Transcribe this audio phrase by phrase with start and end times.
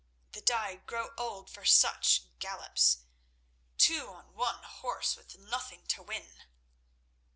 [0.31, 6.41] "That I grow old for such gallops—two on one horse, with nothing to win."